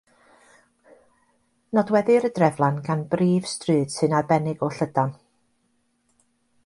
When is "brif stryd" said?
3.13-3.93